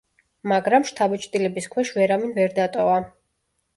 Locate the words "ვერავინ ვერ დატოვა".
1.99-2.97